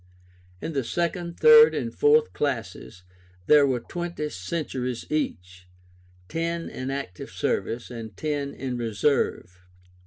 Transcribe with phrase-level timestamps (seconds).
[0.61, 3.03] In the second, third, and fourth classes
[3.45, 5.67] there were twenty centuries each,
[6.27, 9.61] ten in active service, and ten in reserve.